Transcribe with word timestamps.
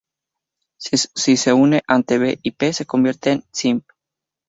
Si 1.23 1.37
se 1.37 1.51
une, 1.53 1.83
ante 1.95 2.17
"b" 2.21 2.39
y 2.41 2.49
"p" 2.53 2.73
se 2.73 2.87
convierte 2.87 3.33
en 3.33 3.43
"sim-". 3.51 3.81